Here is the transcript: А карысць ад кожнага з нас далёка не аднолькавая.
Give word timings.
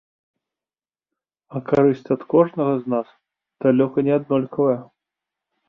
А 1.55 1.61
карысць 1.67 2.09
ад 2.17 2.21
кожнага 2.35 2.73
з 2.81 2.95
нас 2.95 3.07
далёка 3.67 3.97
не 4.11 4.19
аднолькавая. 4.19 4.77